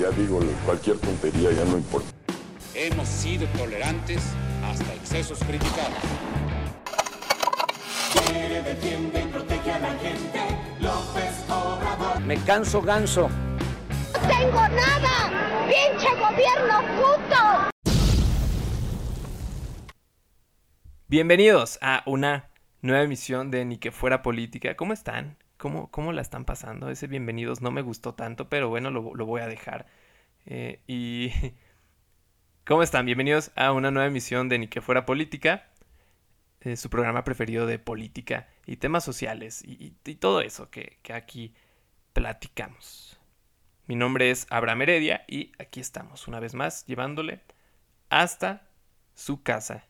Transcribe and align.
Ya 0.00 0.10
digo, 0.10 0.40
cualquier 0.64 0.98
tontería 0.98 1.52
ya 1.52 1.64
no 1.66 1.76
importa. 1.76 2.08
Hemos 2.74 3.06
sido 3.06 3.46
tolerantes 3.56 4.22
hasta 4.64 4.92
excesos 4.92 5.38
criticados. 5.44 5.92
Me 12.26 12.36
canso 12.38 12.82
ganso. 12.82 13.28
¡No 13.28 14.28
tengo 14.28 14.68
nada! 14.68 15.68
¡Pinche 15.68 16.08
gobierno 16.16 16.80
puto! 16.96 17.70
Bienvenidos 21.06 21.78
a 21.80 22.02
una 22.06 22.50
nueva 22.82 23.04
emisión 23.04 23.52
de 23.52 23.64
Ni 23.64 23.78
que 23.78 23.92
fuera 23.92 24.22
política. 24.22 24.74
¿Cómo 24.74 24.92
están? 24.92 25.36
¿Cómo, 25.64 25.90
cómo 25.90 26.12
la 26.12 26.20
están 26.20 26.44
pasando? 26.44 26.90
Ese 26.90 27.06
bienvenidos 27.06 27.62
no 27.62 27.70
me 27.70 27.80
gustó 27.80 28.12
tanto, 28.12 28.50
pero 28.50 28.68
bueno, 28.68 28.90
lo, 28.90 29.14
lo 29.14 29.24
voy 29.24 29.40
a 29.40 29.46
dejar. 29.46 29.86
Eh, 30.44 30.82
y... 30.86 31.32
¿Cómo 32.66 32.82
están? 32.82 33.06
Bienvenidos 33.06 33.50
a 33.56 33.72
una 33.72 33.90
nueva 33.90 34.06
emisión 34.06 34.50
de 34.50 34.58
Ni 34.58 34.68
que 34.68 34.82
fuera 34.82 35.06
política. 35.06 35.70
Eh, 36.60 36.76
su 36.76 36.90
programa 36.90 37.24
preferido 37.24 37.64
de 37.64 37.78
política 37.78 38.46
y 38.66 38.76
temas 38.76 39.04
sociales 39.04 39.62
y, 39.64 39.92
todo 40.16 40.42
eso 40.42 40.68
que, 40.68 40.98
que 41.00 41.14
aquí 41.14 41.54
platicamos. 42.12 43.18
Mi 43.86 43.96
nombre 43.96 44.30
es 44.30 44.46
Abraham 44.50 44.82
Heredia 44.82 45.24
y 45.26 45.52
aquí 45.58 45.80
estamos 45.80 46.28
una 46.28 46.40
vez 46.40 46.52
más 46.52 46.84
llevándole 46.84 47.40
hasta 48.10 48.68
su 49.14 49.42
casa 49.42 49.86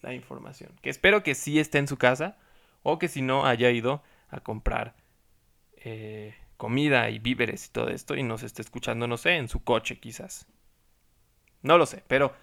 la 0.00 0.14
información. 0.14 0.74
Que 0.82 0.90
espero 0.90 1.22
que 1.22 1.36
sí 1.36 1.60
esté 1.60 1.78
en 1.78 1.86
su 1.86 1.96
casa 1.96 2.38
o 2.82 2.98
que 2.98 3.06
si 3.06 3.22
no 3.22 3.46
haya 3.46 3.70
ido 3.70 4.02
a 4.28 4.40
comprar 4.40 4.94
eh, 5.76 6.34
comida 6.56 7.10
y 7.10 7.18
víveres 7.18 7.66
y 7.66 7.70
todo 7.70 7.88
esto 7.88 8.16
y 8.16 8.22
nos 8.22 8.42
esté 8.42 8.62
escuchando, 8.62 9.06
no 9.06 9.16
sé, 9.16 9.36
en 9.36 9.48
su 9.48 9.62
coche 9.62 9.98
quizás. 9.98 10.46
No 11.62 11.78
lo 11.78 11.86
sé, 11.86 12.02
pero 12.08 12.34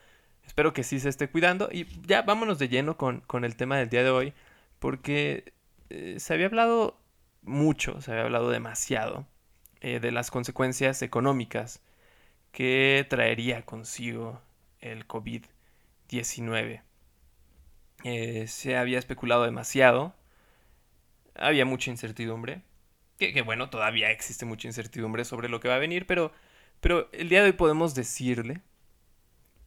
espero 0.45 0.73
que 0.73 0.83
sí 0.83 0.99
se 0.99 1.09
esté 1.09 1.29
cuidando 1.29 1.69
y 1.71 1.87
ya 2.05 2.21
vámonos 2.21 2.59
de 2.59 2.69
lleno 2.69 2.97
con, 2.97 3.21
con 3.21 3.45
el 3.45 3.55
tema 3.55 3.77
del 3.77 3.89
día 3.89 4.03
de 4.03 4.09
hoy 4.09 4.33
porque 4.79 5.53
eh, 5.89 6.19
se 6.19 6.33
había 6.33 6.47
hablado 6.47 6.97
mucho, 7.41 8.01
se 8.01 8.11
había 8.11 8.23
hablado 8.23 8.49
demasiado 8.49 9.25
eh, 9.81 9.99
de 9.99 10.11
las 10.11 10.31
consecuencias 10.31 11.01
económicas 11.01 11.81
que 12.51 13.05
traería 13.09 13.65
consigo 13.65 14.41
el 14.79 15.07
COVID-19. 15.07 16.81
Eh, 18.03 18.47
se 18.47 18.77
había 18.77 18.99
especulado 18.99 19.43
demasiado, 19.43 20.15
había 21.35 21.65
mucha 21.65 21.91
incertidumbre, 21.91 22.61
que, 23.17 23.41
bueno, 23.41 23.69
todavía 23.69 24.11
existe 24.11 24.45
mucha 24.45 24.67
incertidumbre 24.67 25.25
sobre 25.25 25.49
lo 25.49 25.59
que 25.59 25.69
va 25.69 25.75
a 25.75 25.79
venir, 25.79 26.05
pero, 26.05 26.31
pero 26.79 27.09
el 27.13 27.29
día 27.29 27.41
de 27.41 27.47
hoy 27.47 27.53
podemos 27.53 27.95
decirle 27.95 28.61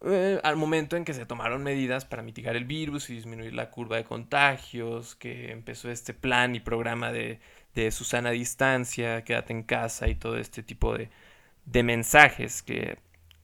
Eh, 0.05 0.41
al 0.45 0.57
momento 0.57 0.97
en 0.97 1.05
que 1.05 1.13
se 1.13 1.27
tomaron 1.27 1.65
medidas 1.65 2.05
para 2.05 2.23
mitigar 2.23 2.55
el 2.55 2.65
virus 2.65 3.11
y 3.11 3.15
disminuir 3.15 3.53
la 3.53 3.71
curva 3.71 3.97
de 3.97 4.05
contagios, 4.05 5.17
que 5.17 5.51
empezó 5.51 5.91
este 5.91 6.15
plan 6.15 6.55
y 6.55 6.61
programa 6.61 7.11
de, 7.11 7.41
de 7.75 7.91
Susana 7.91 8.31
Distancia, 8.31 9.25
quédate 9.25 9.53
en 9.53 9.65
casa 9.65 10.07
y 10.09 10.15
todo 10.15 10.39
este 10.39 10.63
tipo 10.63 10.97
de, 10.97 11.11
de 11.65 11.83
mensajes 11.83 12.63
que, 12.63 12.99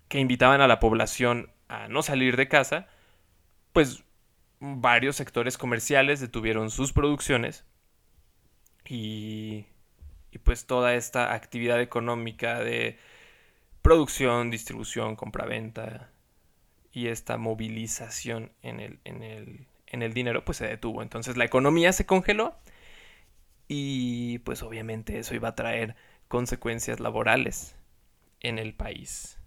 que 0.08 0.18
invitaban 0.18 0.60
a 0.60 0.68
la 0.68 0.80
población 0.80 1.50
a 1.68 1.88
no 1.88 2.02
salir 2.02 2.36
de 2.36 2.48
casa, 2.48 2.88
pues 3.72 4.04
varios 4.60 5.16
sectores 5.16 5.58
comerciales 5.58 6.20
detuvieron 6.20 6.70
sus 6.70 6.92
producciones 6.92 7.64
y, 8.86 9.66
pues 10.42 10.66
toda 10.66 10.94
esta 10.94 11.32
actividad 11.34 11.80
económica 11.80 12.60
de 12.60 12.98
producción, 13.82 14.50
distribución, 14.50 15.16
compraventa 15.16 16.10
y 16.92 17.08
esta 17.08 17.36
movilización 17.36 18.52
en 18.62 18.80
el, 18.80 18.98
en 19.04 19.22
el, 19.22 19.66
en 19.86 20.02
el 20.02 20.14
dinero 20.14 20.44
pues 20.44 20.58
se 20.58 20.66
detuvo. 20.66 21.02
Entonces 21.02 21.36
la 21.36 21.44
economía 21.44 21.92
se 21.92 22.06
congeló 22.06 22.56
y 23.68 24.38
pues 24.40 24.62
obviamente 24.62 25.18
eso 25.18 25.34
iba 25.34 25.48
a 25.48 25.54
traer 25.54 25.96
consecuencias 26.28 27.00
laborales 27.00 27.76
en 28.40 28.58
el 28.58 28.74
país. 28.74 29.38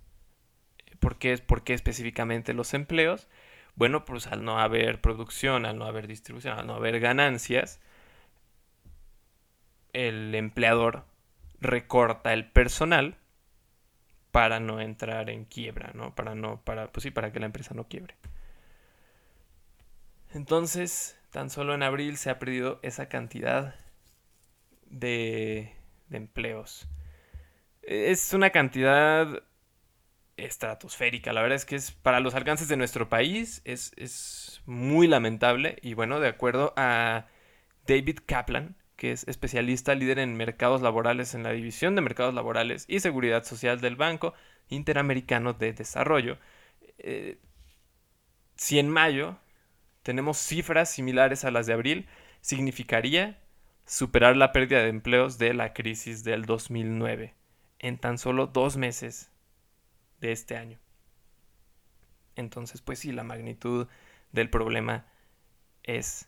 ¿Por 0.99 1.17
qué, 1.17 1.37
¿Por 1.37 1.63
específicamente 1.67 2.53
los 2.53 2.73
empleos? 2.73 3.27
Bueno, 3.75 4.05
pues 4.05 4.27
al 4.27 4.43
no 4.43 4.59
haber 4.59 5.01
producción, 5.01 5.65
al 5.65 5.77
no 5.77 5.85
haber 5.85 6.07
distribución, 6.07 6.57
al 6.57 6.67
no 6.67 6.75
haber 6.75 6.99
ganancias, 6.99 7.79
el 9.93 10.33
empleador 10.35 11.05
recorta 11.59 12.33
el 12.33 12.49
personal 12.49 13.17
para 14.31 14.59
no 14.59 14.81
entrar 14.81 15.29
en 15.29 15.45
quiebra, 15.45 15.91
¿no? 15.93 16.13
Para 16.15 16.35
no, 16.35 16.61
para, 16.63 16.91
pues 16.91 17.03
sí, 17.03 17.11
para 17.11 17.31
que 17.31 17.39
la 17.39 17.47
empresa 17.47 17.73
no 17.73 17.87
quiebre. 17.87 18.15
Entonces, 20.33 21.17
tan 21.31 21.49
solo 21.49 21.73
en 21.73 21.83
abril 21.83 22.17
se 22.17 22.29
ha 22.29 22.39
perdido 22.39 22.79
esa 22.83 23.09
cantidad 23.09 23.75
de, 24.85 25.73
de 26.09 26.17
empleos. 26.17 26.87
Es 27.81 28.33
una 28.33 28.49
cantidad 28.51 29.43
estratosférica. 30.37 31.33
La 31.33 31.41
verdad 31.41 31.55
es 31.55 31.65
que 31.65 31.75
es 31.75 31.91
para 31.91 32.19
los 32.19 32.35
alcances 32.35 32.67
de 32.67 32.77
nuestro 32.77 33.09
país 33.09 33.61
es, 33.65 33.91
es 33.97 34.61
muy 34.65 35.07
lamentable. 35.07 35.77
Y 35.81 35.93
bueno, 35.93 36.19
de 36.19 36.29
acuerdo 36.29 36.73
a 36.77 37.27
David 37.87 38.19
Kaplan, 38.25 38.75
que 38.95 39.11
es 39.11 39.27
especialista 39.27 39.95
líder 39.95 40.19
en 40.19 40.35
mercados 40.35 40.81
laborales 40.81 41.33
en 41.33 41.43
la 41.43 41.51
División 41.51 41.95
de 41.95 42.01
Mercados 42.01 42.33
Laborales 42.33 42.85
y 42.87 42.99
Seguridad 42.99 43.43
Social 43.43 43.81
del 43.81 43.95
Banco 43.95 44.33
Interamericano 44.69 45.53
de 45.53 45.73
Desarrollo, 45.73 46.37
eh, 46.97 47.37
si 48.55 48.79
en 48.79 48.89
mayo 48.89 49.37
tenemos 50.03 50.37
cifras 50.37 50.89
similares 50.89 51.45
a 51.45 51.51
las 51.51 51.67
de 51.67 51.73
abril, 51.73 52.07
significaría 52.41 53.39
superar 53.85 54.35
la 54.35 54.51
pérdida 54.51 54.81
de 54.81 54.89
empleos 54.89 55.37
de 55.37 55.53
la 55.53 55.73
crisis 55.73 56.23
del 56.23 56.45
2009 56.45 57.35
en 57.79 57.97
tan 57.97 58.17
solo 58.17 58.47
dos 58.47 58.77
meses 58.77 59.31
de 60.19 60.31
este 60.31 60.57
año. 60.57 60.79
Entonces, 62.35 62.81
pues 62.81 62.99
sí, 62.99 63.11
la 63.11 63.23
magnitud 63.23 63.87
del 64.31 64.49
problema 64.49 65.05
es 65.83 66.27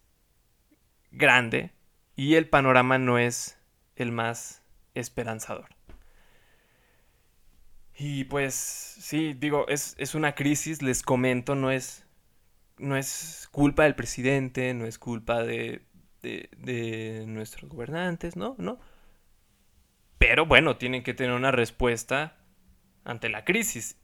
grande 1.12 1.71
y 2.15 2.36
el 2.36 2.50
panorama 2.50 2.97
no 2.97 3.18
es 3.18 3.57
el 3.95 4.12
más 4.12 4.63
esperanzador. 4.94 5.69
Y 7.95 8.24
pues 8.25 8.56
sí, 8.56 9.33
digo, 9.33 9.68
es, 9.68 9.95
es 9.97 10.15
una 10.15 10.33
crisis, 10.33 10.81
les 10.81 11.03
comento, 11.03 11.56
no 11.56 11.69
es, 11.69 12.06
no 12.77 12.95
es 12.95 13.50
culpa 13.51 13.83
del 13.83 13.95
presidente, 13.95 14.74
no 14.74 14.86
es 14.86 14.97
culpa 14.97 15.44
de, 15.44 15.81
de, 16.21 16.50
de 16.57 17.25
nuestros 17.27 17.69
gobernantes, 17.69 18.38
¿no? 18.38 18.56
No. 18.57 18.80
Pero 20.18 20.45
bueno, 20.45 20.77
tienen 20.77 21.03
que 21.03 21.13
tener 21.13 21.33
una 21.33 21.51
respuesta 21.51 22.38
ante 23.04 23.30
la 23.30 23.46
crisis. 23.46 23.98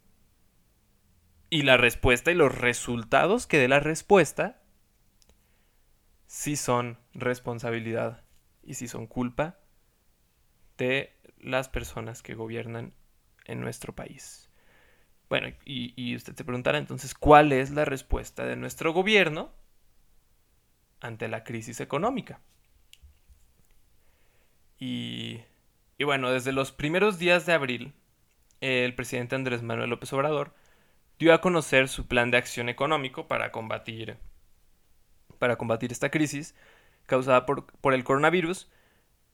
Y 1.50 1.62
la 1.62 1.78
respuesta 1.78 2.32
y 2.32 2.36
los 2.36 2.58
resultados 2.58 3.48
que 3.48 3.60
dé 3.60 3.68
la 3.68 3.80
respuesta 3.80 4.62
sí 6.28 6.56
son 6.56 6.98
responsabilidad 7.14 8.24
y 8.64 8.74
sí 8.74 8.88
son 8.88 9.08
culpa 9.08 9.60
de 10.78 11.16
las 11.40 11.70
personas 11.70 12.22
que 12.22 12.36
gobiernan 12.36 12.94
en 13.46 13.62
nuestro 13.62 13.94
país. 13.96 14.50
Bueno, 15.30 15.56
y, 15.66 16.16
usted 16.16 16.36
se 16.36 16.44
preguntará 16.44 16.78
entonces, 16.78 17.14
¿cuál 17.16 17.52
es 17.52 17.72
la 17.72 17.86
respuesta 17.86 18.46
de 18.46 18.56
nuestro 18.56 18.94
gobierno 18.94 19.52
ante 21.00 21.28
la 21.28 21.44
crisis 21.44 21.80
económica? 21.80 22.42
Y, 24.78 25.42
y 25.98 26.04
bueno, 26.04 26.32
desde 26.32 26.52
los 26.52 26.72
primeros 26.72 27.18
días 27.18 27.46
de 27.46 27.54
abril, 27.54 27.94
el 28.62 28.96
presidente 28.96 29.36
Andrés 29.36 29.62
Manuel 29.62 29.90
López 29.90 30.12
Obrador 30.14 30.54
dio 31.20 31.34
a 31.34 31.42
conocer 31.42 31.88
su 31.88 32.08
plan 32.08 32.32
de 32.32 32.38
acción 32.38 32.70
económico 32.70 33.28
para 33.28 33.52
combatir, 33.52 34.18
para 35.40 35.58
combatir 35.58 35.92
esta 35.92 36.10
crisis 36.10 36.56
causada 37.06 37.46
por, 37.46 37.66
por 37.66 37.94
el 37.94 38.04
coronavirus 38.04 38.70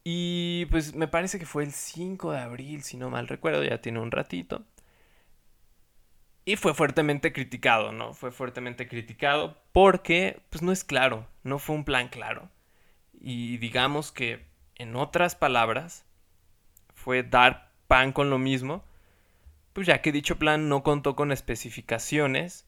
y 0.03 0.65
pues 0.71 0.95
me 0.95 1.07
parece 1.07 1.37
que 1.39 1.45
fue 1.45 1.63
el 1.63 1.71
5 1.71 2.31
de 2.31 2.39
abril, 2.39 2.83
si 2.83 2.97
no 2.97 3.09
mal 3.09 3.27
recuerdo, 3.27 3.63
ya 3.63 3.81
tiene 3.81 3.99
un 3.99 4.11
ratito. 4.11 4.63
Y 6.43 6.55
fue 6.55 6.73
fuertemente 6.73 7.33
criticado, 7.33 7.91
¿no? 7.91 8.13
Fue 8.13 8.31
fuertemente 8.31 8.87
criticado 8.87 9.61
porque 9.71 10.41
pues 10.49 10.63
no 10.63 10.71
es 10.71 10.83
claro, 10.83 11.27
no 11.43 11.59
fue 11.59 11.75
un 11.75 11.85
plan 11.85 12.09
claro. 12.09 12.49
Y 13.13 13.57
digamos 13.57 14.11
que, 14.11 14.45
en 14.75 14.95
otras 14.95 15.35
palabras, 15.35 16.05
fue 16.95 17.21
dar 17.21 17.71
pan 17.87 18.11
con 18.11 18.31
lo 18.31 18.39
mismo, 18.39 18.83
pues 19.73 19.87
ya 19.87 20.01
que 20.01 20.11
dicho 20.11 20.37
plan 20.37 20.69
no 20.69 20.83
contó 20.83 21.15
con 21.15 21.31
especificaciones 21.31 22.65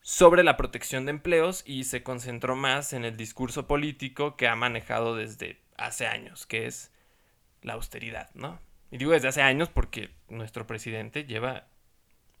sobre 0.00 0.42
la 0.42 0.56
protección 0.56 1.04
de 1.04 1.10
empleos 1.10 1.62
y 1.66 1.84
se 1.84 2.02
concentró 2.02 2.56
más 2.56 2.92
en 2.92 3.04
el 3.04 3.16
discurso 3.16 3.66
político 3.66 4.36
que 4.36 4.48
ha 4.48 4.56
manejado 4.56 5.14
desde 5.14 5.60
hace 5.76 6.06
años, 6.06 6.46
que 6.46 6.66
es 6.66 6.90
la 7.62 7.74
austeridad, 7.74 8.30
¿no? 8.34 8.60
Y 8.90 8.98
digo 8.98 9.12
desde 9.12 9.28
hace 9.28 9.42
años 9.42 9.68
porque 9.68 10.10
nuestro 10.28 10.66
presidente 10.66 11.24
lleva 11.24 11.66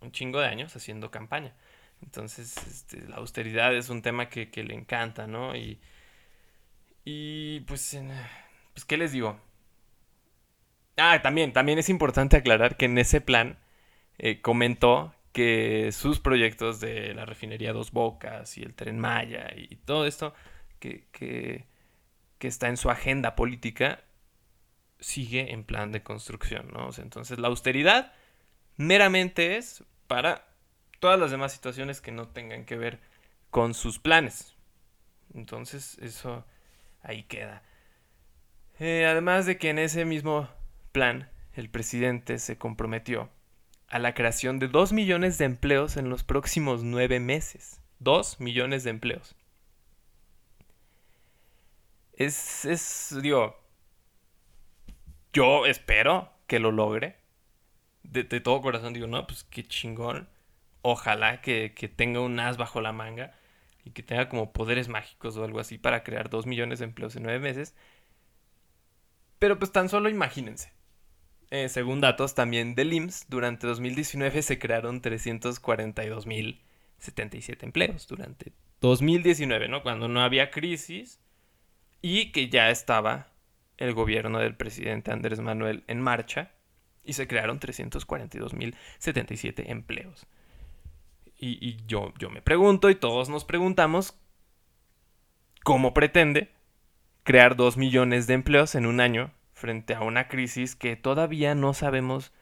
un 0.00 0.12
chingo 0.12 0.40
de 0.40 0.46
años 0.46 0.74
haciendo 0.76 1.10
campaña. 1.10 1.54
Entonces, 2.02 2.56
este, 2.66 3.06
la 3.08 3.16
austeridad 3.16 3.74
es 3.74 3.88
un 3.88 4.02
tema 4.02 4.28
que, 4.28 4.50
le 4.54 4.74
encanta, 4.74 5.26
¿no? 5.26 5.56
Y, 5.56 5.80
y 7.04 7.60
pues, 7.60 7.98
pues, 8.72 8.84
¿qué 8.84 8.96
les 8.96 9.12
digo? 9.12 9.40
Ah, 10.98 11.22
también, 11.22 11.52
también 11.52 11.78
es 11.78 11.88
importante 11.88 12.36
aclarar 12.36 12.76
que 12.76 12.86
en 12.86 12.98
ese 12.98 13.20
plan 13.20 13.58
eh, 14.18 14.40
comentó 14.40 15.14
que 15.32 15.90
sus 15.92 16.20
proyectos 16.20 16.80
de 16.80 17.14
la 17.14 17.24
refinería 17.24 17.72
Dos 17.72 17.92
Bocas 17.92 18.58
y 18.58 18.62
el 18.62 18.74
tren 18.74 18.98
Maya 18.98 19.52
y 19.56 19.76
todo 19.76 20.06
esto 20.06 20.34
que, 20.80 21.06
que 21.12 21.66
que 22.38 22.48
está 22.48 22.68
en 22.68 22.76
su 22.76 22.90
agenda 22.90 23.34
política 23.34 24.00
sigue 25.00 25.52
en 25.52 25.64
plan 25.64 25.92
de 25.92 26.02
construcción, 26.02 26.68
¿no? 26.72 26.90
entonces 26.98 27.38
la 27.38 27.48
austeridad 27.48 28.12
meramente 28.76 29.56
es 29.56 29.84
para 30.06 30.48
todas 31.00 31.18
las 31.18 31.30
demás 31.30 31.52
situaciones 31.52 32.00
que 32.00 32.12
no 32.12 32.28
tengan 32.28 32.64
que 32.64 32.76
ver 32.76 33.00
con 33.50 33.74
sus 33.74 33.98
planes. 33.98 34.54
Entonces 35.34 35.98
eso 36.00 36.44
ahí 37.02 37.24
queda. 37.24 37.62
Eh, 38.80 39.06
además 39.06 39.46
de 39.46 39.58
que 39.58 39.70
en 39.70 39.78
ese 39.78 40.04
mismo 40.04 40.48
plan 40.88 41.30
el 41.54 41.70
presidente 41.70 42.38
se 42.38 42.58
comprometió 42.58 43.30
a 43.88 43.98
la 43.98 44.14
creación 44.14 44.58
de 44.58 44.68
2 44.68 44.92
millones 44.92 45.38
de 45.38 45.46
empleos 45.46 45.96
en 45.96 46.10
los 46.10 46.24
próximos 46.24 46.82
nueve 46.84 47.20
meses. 47.20 47.80
2 48.00 48.40
millones 48.40 48.84
de 48.84 48.90
empleos 48.90 49.36
es, 52.18 52.64
es, 52.64 53.16
digo, 53.22 53.56
yo 55.32 55.66
espero 55.66 56.30
que 56.46 56.58
lo 56.58 56.72
logre. 56.72 57.16
De, 58.02 58.24
todo 58.24 58.60
corazón 58.60 58.92
digo, 58.92 59.06
no, 59.06 59.26
pues 59.26 59.44
qué 59.44 59.66
chingón. 59.66 60.28
Ojalá 60.82 61.40
que, 61.40 61.70
tenga 61.96 62.20
un 62.20 62.40
as 62.40 62.56
bajo 62.56 62.80
la 62.80 62.92
manga 62.92 63.34
y 63.84 63.92
que 63.92 64.02
tenga 64.02 64.28
como 64.28 64.52
poderes 64.52 64.88
mágicos 64.88 65.36
o 65.36 65.44
algo 65.44 65.60
así 65.60 65.78
para 65.78 66.02
crear 66.02 66.30
dos 66.30 66.46
millones 66.46 66.80
de 66.80 66.86
empleos 66.86 67.16
en 67.16 67.22
nueve 67.24 67.38
meses. 67.38 67.74
Pero 69.38 69.58
pues 69.58 69.70
tan 69.72 69.88
solo 69.88 70.08
imagínense. 70.08 70.72
Eh, 71.50 71.68
según 71.68 72.00
datos 72.00 72.34
también 72.34 72.74
del 72.74 72.92
IMSS, 72.92 73.26
durante 73.28 73.66
2019 73.66 74.42
se 74.42 74.58
crearon 74.58 75.00
342.077 75.00 77.62
empleos. 77.62 78.06
Durante 78.06 78.52
2019, 78.80 79.68
¿no? 79.68 79.82
Cuando 79.82 80.08
no 80.08 80.20
había 80.20 80.50
crisis 80.50 81.20
y 82.02 82.32
que 82.32 82.48
ya 82.48 82.70
estaba 82.70 83.28
el 83.78 83.94
gobierno 83.94 84.40
del 84.40 84.56
presidente 84.56 85.10
Andrés 85.10 85.40
Manuel 85.40 85.84
en 85.86 86.00
marcha 86.00 86.50
y 87.04 87.14
se 87.14 87.26
crearon 87.26 87.58
342.077 87.60 89.70
empleos. 89.70 90.26
Y, 91.40 91.76
yo, 91.86 92.12
yo 92.18 92.30
me 92.30 92.42
pregunto 92.42 92.90
y 92.90 92.96
todos 92.96 93.28
nos 93.28 93.44
preguntamos 93.44 94.18
cómo 95.62 95.94
pretende 95.94 96.50
crear 97.22 97.54
2 97.54 97.76
millones 97.76 98.26
de 98.26 98.34
empleos 98.34 98.74
en 98.74 98.86
un 98.86 98.98
año 99.00 99.30
frente 99.58 99.94
a 99.94 100.00
una 100.00 100.28
crisis 100.28 100.76
que 100.76 100.96
todavía 100.96 101.54
no 101.54 101.74
sabemos 101.74 102.32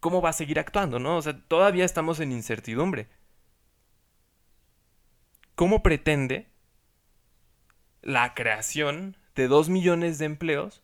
cómo 0.00 0.20
va 0.20 0.30
a 0.30 0.34
seguir 0.34 0.58
actuando, 0.58 0.98
¿no? 0.98 1.16
O 1.16 1.22
sea, 1.22 1.40
todavía 1.46 1.84
estamos 1.84 2.20
en 2.20 2.32
incertidumbre. 2.32 3.08
¿Cómo 5.54 5.82
pretende 5.82 6.50
la 8.02 8.34
creación 8.34 9.16
de 9.34 9.48
2 9.48 9.68
millones 9.68 10.18
de 10.18 10.24
empleos 10.26 10.82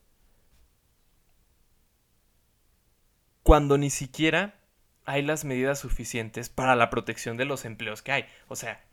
cuando 3.42 3.78
ni 3.78 3.90
siquiera 3.90 4.54
hay 5.04 5.23
las 5.23 5.45
medidas 5.45 5.78
suficientes 5.78 6.49
para 6.49 6.75
la 6.75 6.90
protección 6.90 7.37
de 7.37 7.45
los 7.45 7.64
empleos 7.64 8.02
que 8.02 8.12
hay. 8.12 8.26
O 8.49 8.56
sea, 8.56 8.85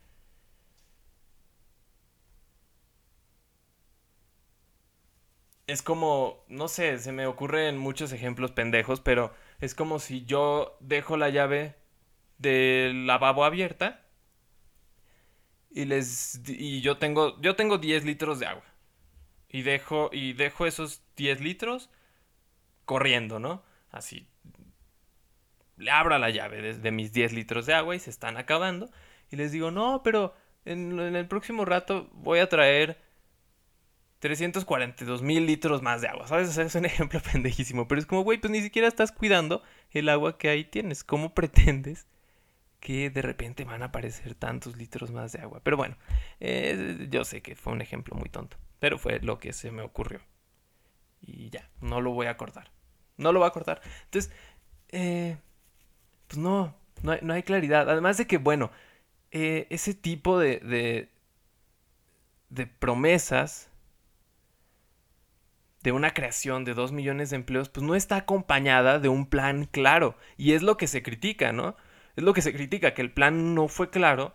es 5.74 5.82
como, 5.82 6.44
no 6.48 6.68
sé, 6.68 6.98
se 7.00 7.10
me 7.10 7.26
ocurren 7.26 7.78
muchos 7.78 8.12
ejemplos 8.12 8.52
pendejos, 8.52 9.00
pero 9.00 9.34
es 9.60 9.74
como 9.74 9.98
si 9.98 10.24
yo 10.24 10.76
dejo 10.80 11.16
la 11.16 11.30
llave 11.30 11.74
del 12.38 13.08
lavabo 13.08 13.44
abierta 13.44 14.04
y 15.70 15.86
les 15.86 16.40
y 16.46 16.80
yo 16.80 16.98
tengo 16.98 17.40
yo 17.40 17.56
tengo 17.56 17.78
10 17.78 18.04
litros 18.04 18.38
de 18.38 18.46
agua. 18.46 18.64
Y 19.48 19.62
dejo 19.62 20.10
y 20.12 20.32
dejo 20.34 20.66
esos 20.66 21.02
10 21.16 21.40
litros 21.40 21.90
corriendo, 22.84 23.40
¿no? 23.40 23.64
Así. 23.90 24.28
Le 25.76 25.90
abro 25.90 26.16
la 26.18 26.30
llave 26.30 26.74
de, 26.74 26.90
mis 26.92 27.12
10 27.12 27.32
litros 27.32 27.66
de 27.66 27.74
agua 27.74 27.96
y 27.96 27.98
se 27.98 28.10
están 28.10 28.36
acabando. 28.36 28.90
Y 29.30 29.36
les 29.36 29.50
digo, 29.50 29.72
"No, 29.72 30.02
pero 30.04 30.34
en, 30.64 30.98
el 31.00 31.26
próximo 31.26 31.64
rato 31.64 32.08
voy 32.12 32.38
a 32.38 32.48
traer 32.48 33.00
342 34.20 35.22
mil 35.22 35.46
litros 35.46 35.82
más 35.82 36.00
de 36.00 36.08
agua. 36.08 36.26
¿Sabes? 36.26 36.56
es 36.56 36.74
un 36.74 36.84
ejemplo 36.86 37.20
pendejísimo. 37.20 37.88
Pero 37.88 38.00
es 38.00 38.06
como, 38.06 38.22
güey, 38.22 38.38
pues 38.38 38.50
ni 38.50 38.60
siquiera 38.62 38.88
estás 38.88 39.12
cuidando 39.12 39.62
el 39.90 40.08
agua 40.08 40.38
que 40.38 40.48
ahí 40.48 40.64
tienes. 40.64 41.04
¿Cómo 41.04 41.34
pretendes 41.34 42.06
que 42.84 43.08
de 43.08 43.22
repente 43.22 43.64
van 43.64 43.82
a 43.82 43.86
aparecer 43.86 44.34
tantos 44.34 44.76
litros 44.76 45.10
más 45.10 45.32
de 45.32 45.40
agua. 45.40 45.60
Pero 45.64 45.78
bueno, 45.78 45.96
eh, 46.38 47.08
yo 47.10 47.24
sé 47.24 47.40
que 47.40 47.56
fue 47.56 47.72
un 47.72 47.80
ejemplo 47.80 48.14
muy 48.14 48.28
tonto, 48.28 48.58
pero 48.78 48.98
fue 48.98 49.20
lo 49.20 49.38
que 49.38 49.54
se 49.54 49.70
me 49.70 49.80
ocurrió. 49.80 50.20
Y 51.22 51.48
ya, 51.48 51.70
no 51.80 52.02
lo 52.02 52.10
voy 52.10 52.26
a 52.26 52.36
cortar. 52.36 52.70
No 53.16 53.32
lo 53.32 53.38
voy 53.40 53.48
a 53.48 53.52
cortar. 53.52 53.80
Entonces, 54.04 54.30
eh, 54.90 55.38
pues 56.28 56.36
no, 56.36 56.76
no 57.02 57.32
hay, 57.32 57.42
claridad. 57.42 57.88
Además 57.88 58.18
de 58.18 58.26
que, 58.26 58.36
bueno, 58.36 58.70
eh, 59.30 59.66
ese 59.70 59.94
tipo 59.94 60.38
de, 60.38 60.58
de, 60.58 61.08
de 62.50 62.66
promesas 62.66 63.70
de 65.84 65.92
una 65.92 66.14
creación 66.14 66.64
de 66.64 66.72
dos 66.72 66.92
millones 66.92 67.28
de 67.28 67.36
empleos, 67.36 67.68
pues 67.68 67.84
no 67.84 67.94
está 67.94 68.16
acompañada 68.16 68.98
de 68.98 69.10
un 69.10 69.26
plan 69.26 69.66
claro. 69.66 70.16
Y 70.38 70.52
es 70.52 70.62
lo 70.62 70.78
que 70.78 70.86
se 70.86 71.02
critica, 71.02 71.52
¿no? 71.52 71.76
Es 72.16 72.24
lo 72.24 72.32
que 72.32 72.40
se 72.40 72.54
critica, 72.54 72.94
que 72.94 73.02
el 73.02 73.12
plan 73.12 73.54
no 73.54 73.68
fue 73.68 73.90
claro 73.90 74.34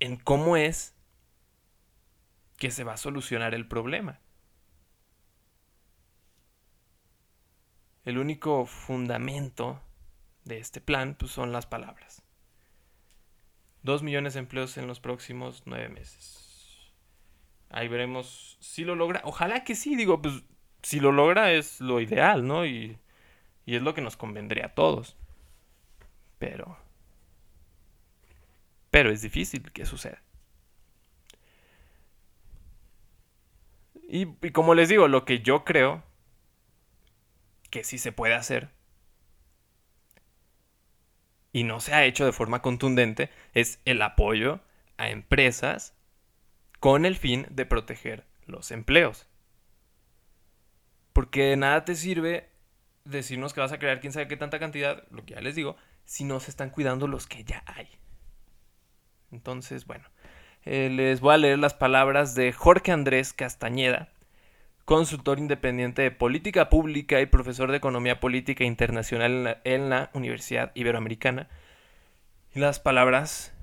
en 0.00 0.16
cómo 0.16 0.58
es 0.58 0.94
que 2.58 2.70
se 2.70 2.84
va 2.84 2.92
a 2.92 2.98
solucionar 2.98 3.54
el 3.54 3.66
problema. 3.66 4.20
El 8.04 8.18
único 8.18 8.66
fundamento 8.66 9.80
de 10.44 10.58
este 10.58 10.82
plan 10.82 11.16
pues, 11.18 11.32
son 11.32 11.52
las 11.52 11.64
palabras. 11.64 12.22
Dos 13.82 14.02
millones 14.02 14.34
de 14.34 14.40
empleos 14.40 14.76
en 14.76 14.86
los 14.86 15.00
próximos 15.00 15.62
nueve 15.64 15.88
meses. 15.88 16.41
Ahí 17.72 17.88
veremos 17.88 18.58
si 18.60 18.84
lo 18.84 18.94
logra. 18.94 19.22
Ojalá 19.24 19.64
que 19.64 19.74
sí, 19.74 19.96
digo, 19.96 20.20
pues 20.20 20.42
si 20.82 21.00
lo 21.00 21.10
logra 21.10 21.52
es 21.52 21.80
lo 21.80 22.00
ideal, 22.00 22.46
¿no? 22.46 22.66
Y, 22.66 22.98
y 23.64 23.76
es 23.76 23.82
lo 23.82 23.94
que 23.94 24.02
nos 24.02 24.16
convendría 24.16 24.66
a 24.66 24.74
todos. 24.74 25.16
Pero... 26.38 26.78
Pero 28.90 29.10
es 29.10 29.22
difícil 29.22 29.72
que 29.72 29.86
suceda. 29.86 30.22
Y, 34.06 34.28
y, 34.42 34.50
como 34.50 34.74
les 34.74 34.90
digo, 34.90 35.08
lo 35.08 35.24
que 35.24 35.40
yo 35.40 35.64
creo 35.64 36.02
que 37.70 37.84
sí 37.84 37.96
se 37.96 38.12
puede 38.12 38.34
hacer 38.34 38.68
y 41.52 41.64
no 41.64 41.80
se 41.80 41.94
ha 41.94 42.04
hecho 42.04 42.26
de 42.26 42.32
forma 42.32 42.60
contundente 42.60 43.30
es 43.54 43.80
el 43.86 44.02
apoyo 44.02 44.60
a 44.98 45.08
empresas 45.08 45.94
con 46.82 47.06
el 47.06 47.16
fin 47.16 47.46
de 47.48 47.64
proteger 47.64 48.24
los 48.44 48.72
empleos. 48.72 49.28
Porque 51.12 51.44
de 51.44 51.56
nada 51.56 51.84
te 51.84 51.94
sirve 51.94 52.48
decirnos 53.04 53.54
que 53.54 53.60
vas 53.60 53.70
a 53.70 53.78
crear 53.78 54.00
quién 54.00 54.12
sabe 54.12 54.26
qué 54.26 54.36
tanta 54.36 54.58
cantidad, 54.58 55.04
lo 55.12 55.24
que 55.24 55.34
ya 55.34 55.40
les 55.40 55.54
digo, 55.54 55.76
si 56.06 56.24
no 56.24 56.40
se 56.40 56.50
están 56.50 56.70
cuidando 56.70 57.06
los 57.06 57.28
que 57.28 57.44
ya 57.44 57.62
hay. 57.66 57.88
Entonces, 59.30 59.86
bueno, 59.86 60.08
eh, 60.64 60.90
les 60.90 61.20
voy 61.20 61.34
a 61.34 61.38
leer 61.38 61.60
las 61.60 61.72
palabras 61.72 62.34
de 62.34 62.50
Jorge 62.50 62.90
Andrés 62.90 63.32
Castañeda, 63.32 64.08
consultor 64.84 65.38
independiente 65.38 66.02
de 66.02 66.10
política 66.10 66.68
pública 66.68 67.20
y 67.20 67.26
profesor 67.26 67.70
de 67.70 67.76
economía 67.76 68.18
política 68.18 68.64
internacional 68.64 69.60
en 69.62 69.88
la, 69.88 70.10
Universidad 70.14 70.72
Iberoamericana. 70.74 71.48
Y 72.56 72.58
las 72.58 72.80
palabras 72.80 73.54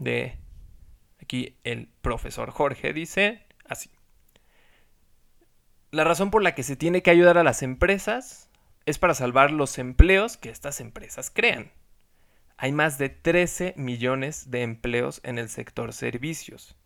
de 0.00 0.39
aquí 1.30 1.56
el 1.62 1.86
profesor 2.02 2.50
Jorge 2.50 2.92
dice 2.92 3.46
así. 3.64 3.88
La 5.92 6.02
razón 6.02 6.32
por 6.32 6.42
la 6.42 6.56
que 6.56 6.64
se 6.64 6.74
tiene 6.74 7.02
que 7.02 7.10
ayudar 7.12 7.38
a 7.38 7.44
las 7.44 7.62
empresas 7.62 8.50
es 8.84 8.98
para 8.98 9.14
salvar 9.14 9.52
los 9.52 9.78
empleos 9.78 10.36
que 10.36 10.50
estas 10.50 10.80
empresas 10.80 11.30
crean. 11.32 11.70
Hay 12.56 12.72
más 12.72 12.98
de 12.98 13.10
13 13.10 13.74
millones 13.76 14.50
de 14.50 14.62
empleos 14.62 15.20
en 15.22 15.38
el 15.38 15.48
sector 15.48 15.92
servicios 15.92 16.76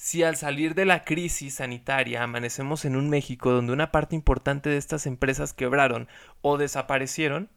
si 0.00 0.22
al 0.22 0.36
salir 0.36 0.76
de 0.76 0.84
la 0.84 1.04
crisis 1.04 1.54
sanitaria 1.54 2.22
amanecemos 2.22 2.84
en 2.84 2.94
un 2.94 3.10
México 3.10 3.50
donde 3.50 3.72
una 3.72 3.90
parte 3.90 4.14
importante 4.14 4.70
de 4.70 4.76
estas 4.76 5.06
empresas 5.06 5.52
quebraron 5.52 6.06
o 6.40 6.56
desaparecieron, 6.56 7.50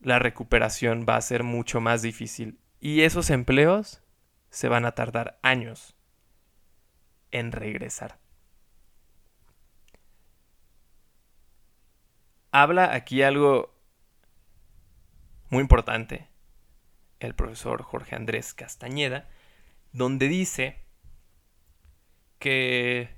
la 0.00 0.18
recuperación 0.18 1.06
va 1.08 1.16
a 1.16 1.22
ser 1.22 1.42
mucho 1.42 1.80
más 1.80 2.02
difícil 2.02 2.58
y 2.78 3.02
esos 3.02 3.30
empleos 3.30 4.02
se 4.50 4.68
van 4.68 4.84
a 4.84 4.92
tardar 4.92 5.38
años 5.42 5.96
en 7.30 7.52
regresar. 7.52 8.18
Habla 12.52 12.94
aquí 12.94 13.22
algo 13.22 13.72
muy 15.50 15.60
importante 15.60 16.28
el 17.20 17.34
profesor 17.34 17.82
Jorge 17.82 18.16
Andrés 18.16 18.54
Castañeda, 18.54 19.28
donde 19.92 20.26
dice 20.26 20.82
que 22.38 23.10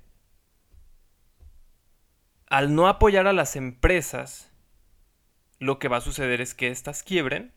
al 2.47 2.75
no 2.75 2.89
apoyar 2.89 3.27
a 3.27 3.33
las 3.33 3.57
empresas, 3.57 4.51
lo 5.59 5.79
que 5.79 5.89
va 5.89 5.99
a 5.99 6.03
suceder 6.03 6.41
es 6.41 6.55
que 6.55 6.69
éstas 6.69 7.03
quiebren. 7.03 7.55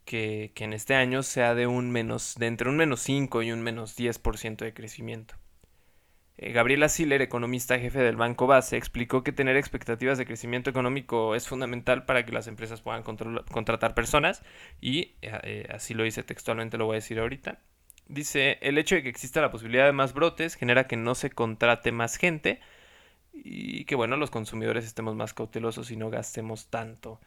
que, 0.07 0.53
en 0.57 0.73
este 0.73 0.95
año 0.95 1.23
sea 1.23 1.55
de 1.55 1.67
un 1.67 1.91
menos, 1.91 2.37
de 2.39 2.47
entre 2.47 2.71
un 2.71 2.77
menos 2.77 3.01
5 3.01 3.43
y 3.43 3.53
un 3.53 3.61
menos 3.63 3.99
10% 3.99 4.57
de 4.59 4.73
crecimiento. 4.73 5.35
Eh, 6.39 6.53
Gabriela 6.53 6.89
Siller, 6.89 7.23
economista 7.23 7.79
jefe 7.79 8.01
del 8.01 8.17
Banco 8.17 8.47
Base, 8.47 8.77
explicó 8.77 9.23
que 9.23 9.33
tener 9.33 9.57
expectativas 9.57 10.19
de 10.19 10.27
crecimiento 10.27 10.69
económico 10.69 11.35
es 11.35 11.49
fundamental 11.49 12.05
para 12.05 12.27
que 12.27 12.33
las 12.33 12.47
empresas 12.47 12.83
puedan 12.83 13.03
contratar 13.03 13.95
personas 13.95 14.43
y 14.81 15.15
eh, 15.23 15.41
eh, 15.43 15.69
así 15.71 15.95
lo 15.95 16.05
dice 16.05 16.23
textualmente, 16.23 16.77
lo 16.77 16.87
voy 16.87 16.95
a 16.95 16.97
decir 16.97 17.19
ahorita. 17.19 17.59
Dice, 18.09 18.59
el 18.61 18.79
hecho 18.79 18.95
de 18.95 19.03
que 19.03 19.09
exista 19.09 19.41
la 19.41 19.51
posibilidad 19.51 19.87
de 19.87 19.93
más 19.93 20.13
brotes 20.13 20.55
genera 20.57 20.87
que 20.87 20.97
no 20.97 21.15
se 21.15 21.31
contrate 21.31 21.91
más 21.91 22.17
gente 22.17 22.61
y 23.33 23.85
que 23.85 23.95
bueno, 23.97 24.17
los 24.17 24.31
consumidores 24.31 24.85
estemos 24.85 25.17
más 25.17 25.35
cautelosos 25.35 25.91
y 25.91 25.97
no 25.97 26.11
gastemos 26.11 26.69
tanto. 26.69 27.21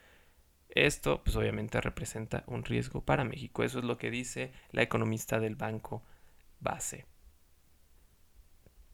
Esto, 0.70 1.24
pues 1.24 1.36
obviamente 1.36 1.82
representa 1.82 2.44
un 2.48 2.64
riesgo 2.64 3.02
para 3.02 3.24
México. 3.24 3.64
Eso 3.64 3.80
es 3.80 3.86
lo 3.86 3.98
que 3.98 4.12
dice 4.12 4.52
la 4.72 4.84
economista 4.84 5.40
del 5.40 5.56
banco 5.56 6.04
base. 6.60 7.06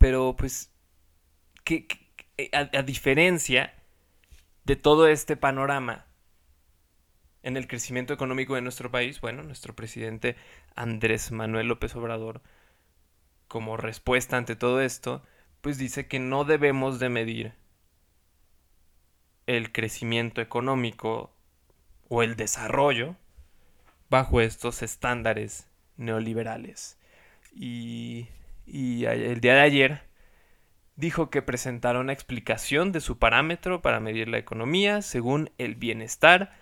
Pero, 0.05 0.35
pues, 0.35 0.71
que, 1.63 1.87
a, 2.51 2.83
diferencia 2.83 3.73
de 4.63 4.75
todo 4.75 5.07
este 5.07 5.35
panorama 5.35 6.05
en 7.41 7.57
el 7.57 7.67
crecimiento 7.67 8.13
económico 8.13 8.53
de 8.53 8.61
nuestro 8.61 8.91
país, 8.91 9.19
bueno, 9.19 9.41
nuestro 9.41 9.75
presidente 9.75 10.35
Andrés 10.75 11.31
Manuel 11.31 11.69
López 11.69 11.95
Obrador, 11.95 12.43
como 13.47 13.77
respuesta 13.77 14.37
ante 14.37 14.55
todo 14.55 14.79
esto, 14.79 15.23
pues 15.61 15.79
dice 15.79 16.07
que 16.07 16.19
no 16.19 16.43
debemos 16.43 16.99
de 16.99 17.09
medir 17.09 17.53
el 19.47 19.71
crecimiento 19.71 20.39
económico 20.39 21.33
o 22.09 22.21
el 22.21 22.35
desarrollo 22.35 23.15
bajo 24.11 24.39
estos 24.39 24.83
estándares 24.83 25.67
neoliberales. 25.97 26.99
Y, 27.55 28.27
y 28.65 29.05
el 29.05 29.41
día 29.41 29.55
de 29.55 29.61
ayer 29.61 30.01
dijo 30.95 31.29
que 31.29 31.41
presentará 31.41 31.99
una 31.99 32.13
explicación 32.13 32.91
de 32.91 33.01
su 33.01 33.19
parámetro 33.19 33.81
para 33.81 33.99
medir 33.99 34.27
la 34.27 34.37
economía 34.37 35.01
según 35.01 35.51
el 35.57 35.75
bienestar 35.75 36.53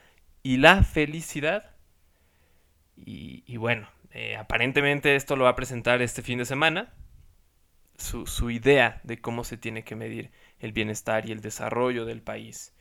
y 0.41 0.57
la 0.57 0.83
felicidad. 0.83 1.71
Y, 2.95 3.57
bueno, 3.57 3.89
eh, 4.11 4.35
aparentemente 4.37 5.15
esto 5.15 5.35
lo 5.35 5.45
va 5.45 5.51
a 5.51 5.55
presentar 5.55 6.01
este 6.01 6.21
fin 6.21 6.39
de 6.39 6.45
semana. 6.45 6.93
Su, 7.97 8.25
su 8.25 8.49
idea 8.49 9.01
de 9.03 9.21
cómo 9.21 9.43
se 9.43 9.57
tiene 9.57 9.83
que 9.83 9.95
medir 9.95 10.31
el 10.59 10.73
bienestar 10.73 11.27
y 11.27 11.31
el 11.31 11.41
desarrollo 11.41 12.05
del 12.05 12.21
país. 12.21 12.75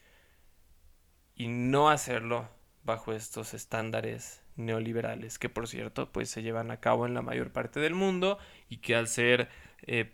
Y 1.34 1.48
no 1.48 1.90
hacerlo 1.90 2.48
bajo 2.84 3.12
estos 3.12 3.54
estándares 3.54 4.42
neoliberales 4.56 5.38
que 5.38 5.48
por 5.48 5.66
cierto 5.66 6.12
pues 6.12 6.28
se 6.28 6.42
llevan 6.42 6.70
a 6.70 6.80
cabo 6.80 7.06
en 7.06 7.14
la 7.14 7.22
mayor 7.22 7.52
parte 7.52 7.80
del 7.80 7.94
mundo 7.94 8.38
y 8.68 8.78
que 8.78 8.94
al 8.94 9.08
ser 9.08 9.48
eh, 9.82 10.12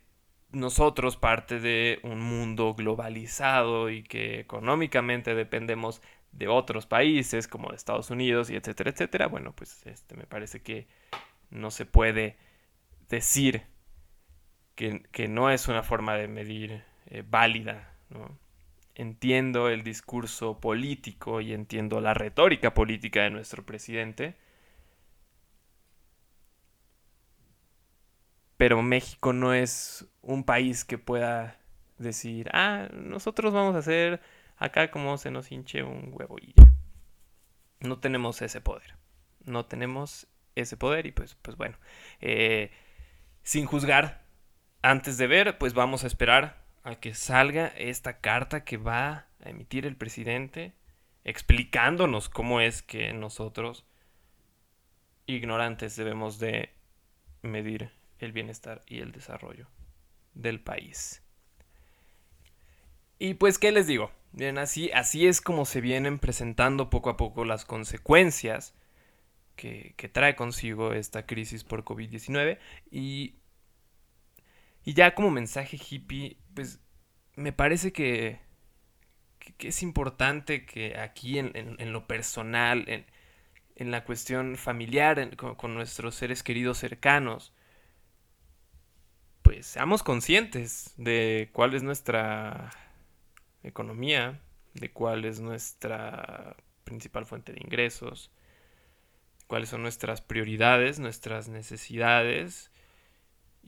nosotros 0.51 1.17
parte 1.17 1.61
de 1.61 1.99
un 2.03 2.21
mundo 2.21 2.75
globalizado 2.75 3.91
y 3.91 4.03
que 4.03 4.41
económicamente 4.41 5.35
dependemos 5.35 6.01
de 6.33 6.49
otros 6.49 6.87
países 6.87 7.49
como 7.49 7.71
de 7.71 7.77
Estados 7.77 8.11
Unidos 8.11 8.51
y 8.51 8.57
etcétera, 8.57 8.91
etcétera, 8.91 9.27
bueno, 9.27 9.53
pues 9.55 9.87
este 9.87 10.15
me 10.15 10.25
parece 10.25 10.63
que 10.63 10.87
no 11.51 11.71
se 11.71 11.87
puede 11.87 12.37
decir 13.09 13.63
que, 14.75 15.29
no 15.29 15.51
es 15.51 15.67
una 15.67 15.83
forma 15.83 16.15
de 16.15 16.29
medir 16.29 16.85
eh, 17.07 17.25
válida, 17.27 17.93
Entiendo 18.99 19.69
el 19.69 19.85
discurso 19.85 20.59
político 20.61 21.41
y 21.41 21.53
entiendo 21.55 22.01
la 22.01 22.15
retórica 22.15 22.75
política 22.75 23.23
de 23.23 23.31
nuestro 23.31 23.65
presidente, 23.65 24.35
pero 28.57 28.83
México 28.83 29.33
no 29.33 29.55
es 29.55 30.05
un 30.21 30.43
país 30.43 30.85
que 30.85 30.99
pueda 30.99 31.61
decir, 31.99 32.51
ah, 32.53 32.89
nosotros 32.93 33.55
vamos 33.55 33.77
a 33.77 33.79
hacer 33.79 34.21
acá 34.57 34.91
como 34.91 35.17
se 35.17 35.31
nos 35.31 35.53
hinche 35.53 35.85
un 35.85 36.11
huevo 36.13 36.37
y 36.43 36.53
ya. 36.57 36.65
No 37.79 38.01
tenemos 38.01 38.43
ese 38.43 38.61
poder. 38.61 38.97
No 39.45 39.65
tenemos 39.67 40.27
ese 40.57 40.77
poder 40.77 41.07
y 41.07 41.13
pues, 41.13 41.37
pues 41.37 41.57
bueno, 41.57 41.79
eh, 42.21 42.73
sin 43.45 43.65
juzgar, 43.65 44.25
antes 44.83 45.19
de 45.19 45.29
ver, 45.29 45.57
pues 45.57 45.73
vamos 45.73 46.03
a 46.03 46.09
esperar 46.09 46.68
a 46.89 47.01
que 47.01 47.15
salga 47.15 47.69
esta 47.69 48.21
carta 48.21 48.65
que 48.65 48.77
va 48.77 49.27
a 49.45 49.51
emitir 49.51 49.87
el 49.87 49.97
presidente 49.97 50.73
explicándonos 51.25 52.29
cómo 52.31 52.61
es 52.61 52.83
que 52.83 53.13
nosotros, 53.13 53.85
ignorantes, 55.27 55.97
debemos 55.97 56.39
de 56.39 56.73
medir 57.43 57.91
el 58.19 58.33
bienestar 58.33 58.81
y 58.87 59.01
el 59.01 59.13
desarrollo 59.13 59.69
del 60.33 60.61
país. 60.61 61.23
Y 63.19 63.35
pues, 63.35 63.59
¿qué 63.59 63.73
les 63.73 63.87
digo? 63.87 64.11
Bien, 64.33 64.57
así, 64.57 64.91
así 64.93 65.27
es 65.27 65.41
como 65.41 65.67
se 65.67 65.83
vienen 65.83 66.19
presentando 66.19 66.89
poco 66.89 67.11
a 67.11 67.17
poco 67.17 67.45
las 67.45 67.67
consecuencias 67.67 68.75
que, 69.57 69.95
trae 70.13 70.37
consigo 70.37 70.95
esta 70.95 71.27
crisis 71.27 71.65
por 71.65 71.85
COVID-19. 71.85 72.59
Y, 72.91 73.35
y 74.89 74.95
ya 74.95 75.15
como 75.15 75.31
mensaje 75.31 75.77
hippie, 75.77 76.39
pues 76.55 76.81
me 77.37 77.53
parece 77.53 77.93
que, 77.93 78.41
es 79.59 79.83
importante 79.83 80.65
que 80.65 80.97
aquí 80.99 81.39
en, 81.39 81.93
lo 81.93 82.07
personal, 82.07 82.89
en, 82.89 83.05
en, 83.77 83.91
la 83.91 84.07
cuestión 84.07 84.57
familiar, 84.57 85.37
con 85.37 85.75
nuestros 85.75 86.15
seres 86.15 86.43
queridos 86.43 86.79
cercanos, 86.79 87.53
pues 89.43 89.67
seamos 89.67 90.03
conscientes 90.03 90.95
de 90.97 91.51
cuál 91.53 91.75
es 91.75 91.83
nuestra 91.83 92.71
economía, 93.63 94.41
de 94.73 94.91
cuál 94.91 95.27
es 95.27 95.39
nuestra 95.39 96.57
principal 96.85 97.27
fuente 97.27 97.53
de 97.53 97.61
ingresos, 97.61 98.31
cuáles 99.49 99.69
son 99.69 99.83
nuestras 99.83 100.23
prioridades, 100.23 100.99
nuestras 100.99 101.49
necesidades 101.49 102.71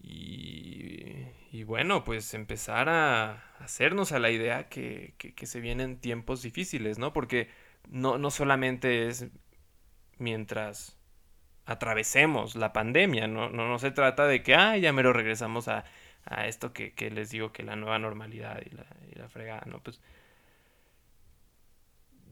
y, 0.03 0.60
bueno, 1.65 2.05
pues 2.05 2.35
empezar 2.35 2.89
a 2.89 3.45
hacernos 3.59 4.13
a 4.13 4.19
la 4.19 4.31
idea 4.31 4.69
que, 4.69 5.15
que, 5.19 5.47
se 5.47 5.61
vienen 5.61 5.99
tiempos 5.99 6.43
difíciles, 6.43 6.99
¿no? 6.99 7.13
Porque 7.13 7.49
no, 7.89 8.19
no 8.19 8.31
solamente 8.31 9.09
es 9.09 9.27
mientras 10.19 10.99
atravesemos 11.67 12.57
la 12.57 12.73
pandemia, 12.73 13.27
no, 13.27 13.51
no, 13.51 13.69
no 13.69 13.79
se 13.79 13.91
trata 13.91 14.27
de 14.27 14.43
que, 14.43 14.55
ah, 14.55 14.77
ya 14.77 14.93
mero 14.93 15.13
regresamos 15.13 15.69
a, 15.69 15.85
a 16.25 16.47
esto 16.47 16.73
que, 16.73 16.93
que, 16.95 17.11
les 17.11 17.31
digo 17.31 17.53
que 17.53 17.63
la 17.63 17.77
nueva 17.77 17.99
normalidad 17.99 18.61
y 18.65 18.71
la, 18.75 18.87
y 19.11 19.19
la 19.19 19.29
fregada, 19.29 19.63
¿no? 19.67 19.83
Pues 19.83 20.01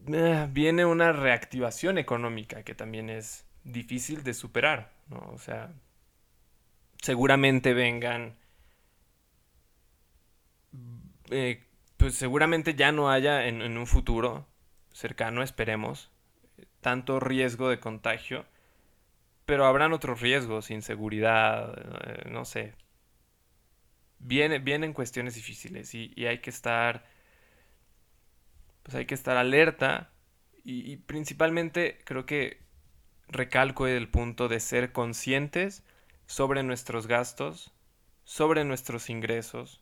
eh, 0.07 0.47
viene 0.51 0.85
una 0.85 1.11
reactivación 1.11 1.97
económica 1.97 2.63
que 2.63 2.75
también 2.75 3.09
es 3.09 3.45
difícil 3.63 4.23
de 4.23 4.33
superar, 4.33 4.91
¿no? 5.09 5.19
O 5.33 5.37
sea, 5.37 5.71
seguramente 7.01 7.73
vengan, 7.73 8.35
eh, 11.29 11.63
pues 11.97 12.15
seguramente 12.15 12.75
ya 12.75 12.91
no 12.91 13.09
haya 13.09 13.47
en, 13.47 13.61
en 13.61 13.77
un 13.77 13.87
futuro 13.87 14.47
cercano, 14.91 15.43
esperemos, 15.43 16.11
tanto 16.81 17.19
riesgo 17.19 17.69
de 17.69 17.79
contagio 17.79 18.45
pero 19.49 19.65
habrán 19.65 19.93
otros 19.93 20.21
riesgos, 20.21 20.69
inseguridad, 20.69 21.73
eh, 22.05 22.29
no 22.29 22.45
sé. 22.45 22.75
Viene, 24.19 24.59
vienen 24.59 24.93
cuestiones 24.93 25.33
difíciles 25.33 25.95
y, 25.95 26.13
hay 26.27 26.37
que 26.37 26.51
estar. 26.51 27.03
Pues 28.83 28.93
hay 28.93 29.07
que 29.07 29.15
estar 29.15 29.37
alerta. 29.37 30.11
Y, 30.63 30.97
principalmente 30.97 31.97
creo 32.05 32.27
que 32.27 32.61
recalco 33.27 33.87
el 33.87 34.07
punto 34.07 34.49
de 34.49 34.59
ser 34.59 34.91
conscientes 34.91 35.83
sobre 36.27 36.61
nuestros 36.61 37.07
gastos, 37.07 37.73
sobre 38.25 38.65
nuestros 38.65 39.09
ingresos, 39.09 39.81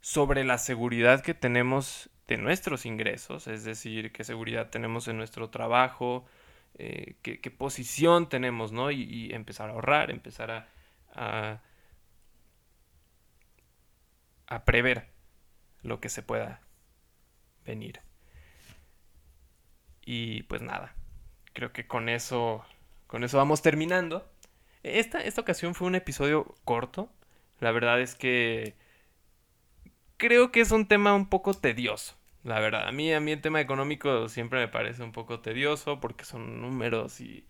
sobre 0.00 0.44
la 0.44 0.58
seguridad 0.58 1.22
que 1.22 1.34
tenemos 1.34 2.10
de 2.26 2.36
nuestros 2.36 2.86
ingresos, 2.86 3.46
es 3.46 3.64
decir, 3.64 4.12
qué 4.12 4.24
seguridad 4.24 4.70
tenemos 4.70 5.08
en 5.08 5.16
nuestro 5.16 5.50
trabajo, 5.50 6.26
eh, 6.78 7.16
qué, 7.22 7.50
posición 7.50 8.28
tenemos, 8.28 8.72
¿no? 8.72 8.90
Y, 8.90 9.32
empezar 9.34 9.68
a 9.68 9.72
ahorrar, 9.72 10.10
empezar 10.10 10.50
a, 10.50 10.68
a, 11.12 11.60
a, 14.46 14.64
prever 14.64 15.08
lo 15.82 16.00
que 16.00 16.08
se 16.08 16.22
pueda 16.22 16.60
venir. 17.66 18.00
Y 20.04 20.44
pues 20.44 20.62
nada, 20.62 20.94
creo 21.52 21.72
que 21.72 21.86
con 21.86 22.08
eso, 22.08 22.64
con 23.06 23.24
eso 23.24 23.36
vamos 23.38 23.60
terminando. 23.62 24.30
Esta, 24.82 25.20
esta 25.20 25.40
ocasión 25.42 25.74
fue 25.74 25.88
un 25.88 25.96
episodio 25.96 26.54
corto. 26.64 27.12
La 27.58 27.72
verdad 27.72 28.00
es 28.00 28.14
que 28.14 28.74
creo 30.20 30.52
que 30.52 30.60
es 30.60 30.70
un 30.70 30.86
tema 30.86 31.14
un 31.14 31.28
poco 31.28 31.54
tedioso. 31.54 32.14
La 32.44 32.60
verdad, 32.60 32.86
a 32.86 32.92
mí, 32.92 33.12
a 33.12 33.20
mí 33.20 33.32
el 33.32 33.40
tema 33.40 33.60
económico 33.60 34.28
siempre 34.28 34.60
me 34.60 34.68
parece 34.68 35.02
un 35.02 35.12
poco 35.12 35.40
tedioso 35.40 35.98
porque 36.00 36.24
son 36.24 36.60
números 36.60 37.20
y, 37.20 37.46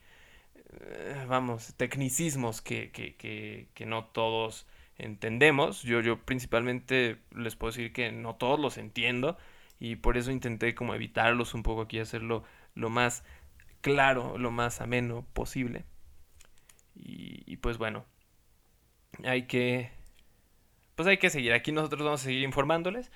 eh, 0.81 1.27
vamos, 1.29 1.75
tecnicismos 1.77 2.63
que, 2.63 2.91
que, 2.93 3.17
que, 3.17 3.69
que, 3.75 3.87
no 3.87 4.07
todos 4.07 4.67
entendemos. 4.99 5.83
Yo, 5.83 6.01
yo 6.01 6.25
principalmente 6.25 7.19
les 7.35 7.57
puedo 7.57 7.73
decir 7.73 7.93
que 7.93 8.13
no 8.13 8.37
todos 8.37 8.59
los 8.59 8.79
entiendo 8.79 9.37
y 9.81 9.97
por 9.97 10.17
eso 10.17 10.31
intenté 10.31 10.75
como 10.75 10.95
evitarlos 10.95 11.55
un 11.55 11.63
poco 11.63 11.83
aquí, 11.83 11.99
hacerlo 11.99 12.45
lo 12.75 12.89
más 12.91 13.25
claro, 13.81 14.39
lo 14.39 14.51
más 14.53 14.81
ameno 14.81 15.27
posible. 15.33 15.85
Y, 16.95 17.43
y 17.47 17.57
pues 17.59 17.79
bueno, 17.79 18.05
hay 19.25 19.47
que, 19.47 19.91
pues 21.01 21.09
hay 21.09 21.17
que 21.17 21.31
seguir. 21.31 21.55
Aquí 21.55 21.73
nosotros 21.73 22.05
vamos 22.05 22.21
a 22.21 22.25
seguir 22.25 22.43
informándoles 22.43 23.11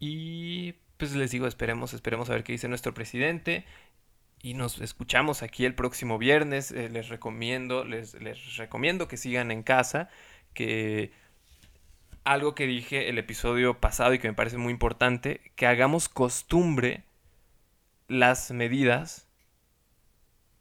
y 0.00 0.72
pues 0.96 1.14
les 1.14 1.30
digo, 1.30 1.46
esperemos, 1.46 1.94
esperemos 1.94 2.28
a 2.28 2.32
ver 2.32 2.42
qué 2.42 2.50
dice 2.50 2.66
nuestro 2.66 2.94
presidente. 2.94 3.64
Y 4.42 4.54
nos 4.54 4.80
escuchamos 4.80 5.44
aquí 5.44 5.64
el 5.64 5.76
próximo 5.76 6.18
viernes. 6.18 6.72
Eh, 6.72 6.88
les 6.88 7.10
recomiendo, 7.10 7.84
les, 7.84 8.14
les 8.14 8.56
recomiendo 8.56 9.06
que 9.06 9.16
sigan 9.16 9.52
en 9.52 9.62
casa. 9.62 10.08
Que 10.52 11.12
algo 12.24 12.56
que 12.56 12.66
dije 12.66 13.08
el 13.08 13.18
episodio 13.18 13.78
pasado 13.78 14.14
y 14.14 14.18
que 14.18 14.26
me 14.26 14.34
parece 14.34 14.56
muy 14.56 14.72
importante, 14.72 15.52
que 15.54 15.68
hagamos 15.68 16.08
costumbre 16.08 17.04
las 18.08 18.50
medidas 18.50 19.28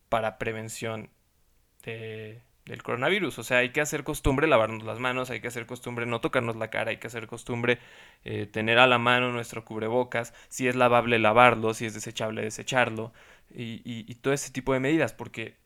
para 0.10 0.38
prevención 0.38 1.10
de, 1.82 2.44
del 2.72 2.84
coronavirus. 2.84 3.38
O 3.38 3.44
sea, 3.44 3.58
hay 3.60 3.72
que 3.72 3.82
hacer 3.82 4.04
costumbre 4.06 4.48
lavarnos 4.48 4.84
las 4.84 4.98
manos, 4.98 5.30
hay 5.30 5.42
que 5.42 5.50
hacer 5.50 5.66
costumbre 5.66 6.06
no 6.06 6.22
tocarnos 6.22 6.56
la 6.56 6.70
cara, 6.70 6.92
hay 6.92 6.98
que 6.98 7.08
hacer 7.08 7.28
costumbre 7.28 7.80
eh, 8.24 8.46
tener 8.46 8.80
a 8.80 8.88
la 8.88 8.98
mano 8.98 9.32
nuestro 9.32 9.66
cubrebocas, 9.66 10.34
si 10.48 10.68
es 10.70 10.76
lavable 10.76 11.20
lavarlo, 11.20 11.74
si 11.74 11.86
es 11.86 11.94
desechable 11.94 12.42
desecharlo 12.42 13.12
y, 13.54 13.82
y, 13.84 14.16
todo 14.16 14.34
ese 14.34 14.52
tipo 14.52 14.72
de 14.74 14.80
medidas, 14.80 15.12
porque 15.12 15.58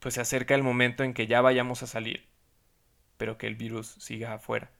pues 0.00 0.14
se 0.14 0.22
acerca 0.22 0.54
el 0.54 0.62
momento 0.62 1.04
en 1.04 1.12
que 1.12 1.26
ya 1.26 1.42
vayamos 1.42 1.82
a 1.82 1.86
salir, 1.86 2.26
pero 3.18 3.36
que 3.36 3.46
el 3.48 3.56
virus 3.56 3.88
siga 3.98 4.32
afuera. 4.32 4.70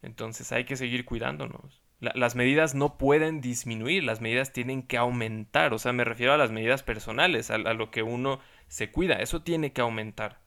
Entonces 0.00 0.50
hay 0.52 0.64
que 0.64 0.76
seguir 0.76 1.04
cuidándonos. 1.04 1.82
Las 1.98 2.34
medidas 2.34 2.74
no 2.74 2.98
pueden 2.98 3.40
disminuir, 3.40 4.04
las 4.04 4.20
medidas 4.20 4.52
tienen 4.52 4.82
que 4.82 4.98
aumentar. 4.98 5.72
O 5.72 5.78
sea, 5.78 5.92
me 5.92 6.04
refiero 6.04 6.32
a 6.32 6.36
las 6.36 6.50
medidas 6.52 6.82
personales, 6.82 7.50
a 7.50 7.58
lo 7.58 7.90
que 7.90 8.02
uno 8.02 8.40
se 8.68 8.90
cuida. 8.90 9.14
Eso 9.14 9.42
tiene 9.42 9.72
que 9.72 9.80
aumentar, 9.80 10.40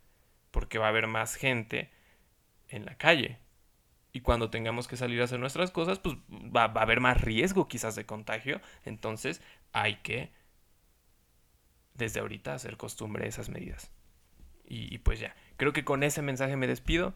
porque 0.51 0.77
va 0.77 0.85
a 0.85 0.89
haber 0.89 1.07
más 1.07 1.35
gente 1.35 1.91
en 2.67 2.85
la 2.85 2.95
calle. 2.95 3.39
Y 4.11 4.21
cuando 4.21 4.49
tengamos 4.49 4.87
que 4.87 4.97
salir 4.97 5.21
a 5.21 5.25
hacer 5.25 5.39
nuestras 5.39 5.71
cosas, 5.71 5.99
pues 5.99 6.15
va, 6.29 6.63
a 6.63 6.81
haber 6.81 6.99
más 6.99 7.21
riesgo 7.21 7.67
quizás 7.67 7.95
de 7.95 8.05
contagio. 8.05 8.59
Entonces 8.85 9.41
hay 9.71 9.95
que, 9.97 10.31
desde 11.93 12.19
ahorita, 12.19 12.53
hacer 12.53 12.77
costumbre 12.77 13.27
esas 13.27 13.49
medidas. 13.49 13.91
Y, 14.65 14.99
pues 14.99 15.19
ya, 15.19 15.35
creo 15.57 15.73
que 15.73 15.83
con 15.83 16.03
ese 16.03 16.21
mensaje 16.21 16.55
me 16.55 16.67
despido. 16.67 17.15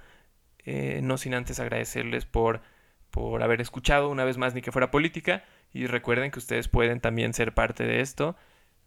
Eh, 0.65 1.01
no 1.03 1.17
sin 1.17 1.33
antes 1.33 1.59
agradecerles 1.59 2.25
por, 2.25 2.61
por 3.13 3.43
haber 3.43 3.61
escuchado 3.61 4.09
una 4.09 4.25
vez 4.25 4.39
más 4.39 4.55
ni 4.55 4.63
que 4.63 4.71
fuera 4.71 4.89
política. 4.89 5.43
Y 5.71 5.85
recuerden 5.85 6.31
que 6.31 6.39
ustedes 6.39 6.67
pueden 6.67 6.99
también 6.99 7.33
ser 7.35 7.53
parte 7.53 7.83
de 7.83 8.01
esto 8.01 8.35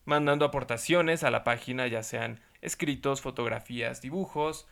mandando 0.04 0.44
aportaciones 0.44 1.22
a 1.22 1.30
la 1.30 1.44
página, 1.44 1.86
ya 1.86 2.02
sean 2.02 2.40
escritos, 2.62 3.20
fotografías, 3.20 4.00
dibujos, 4.00 4.66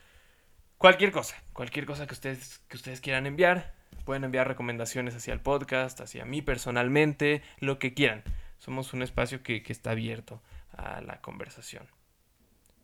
cualquier 0.78 1.12
cosa, 1.12 1.36
cualquier 1.52 1.84
cosa 1.84 2.06
que 2.06 2.14
ustedes, 2.14 2.60
que 2.68 2.76
ustedes 2.76 3.00
quieran 3.00 3.26
enviar. 3.26 3.74
Pueden 4.04 4.24
enviar 4.24 4.48
recomendaciones 4.48 5.14
hacia 5.14 5.32
el 5.32 5.40
podcast, 5.40 6.00
hacia 6.00 6.24
mí 6.24 6.42
personalmente, 6.42 7.42
lo 7.58 7.78
que 7.78 7.94
quieran. 7.94 8.22
Somos 8.58 8.92
un 8.92 9.02
espacio 9.02 9.42
que, 9.42 9.62
que 9.62 9.72
está 9.72 9.92
abierto 9.92 10.42
a 10.72 11.00
la 11.00 11.20
conversación. 11.20 11.86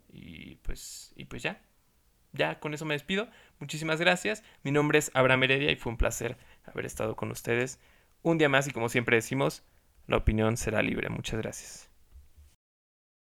Y 0.09 0.56
pues, 0.56 1.12
y 1.16 1.24
pues 1.24 1.42
ya. 1.42 1.61
Ya 2.33 2.61
con 2.61 2.74
eso 2.74 2.85
me 2.85 2.94
despido. 2.94 3.28
Muchísimas 3.59 4.00
gracias. 4.00 4.42
Mi 4.62 4.70
nombre 4.70 4.98
es 4.98 5.11
Abraham 5.14 5.44
Heredia 5.44 5.70
y 5.70 5.76
fue 5.76 5.90
un 5.90 5.98
placer 5.98 6.37
haber 6.70 6.87
estado 6.87 7.16
con 7.16 7.30
ustedes 7.30 7.78
un 8.22 8.38
día 8.38 8.48
más 8.48 8.66
y 8.68 8.70
como 8.70 8.88
siempre 8.88 9.16
decimos, 9.16 9.62
la 10.06 10.16
opinión 10.16 10.56
será 10.56 10.83
libre. 10.83 11.09
Muchas 11.09 11.40
gracias. 11.40 11.89